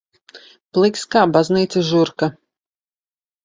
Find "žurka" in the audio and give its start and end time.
1.93-2.33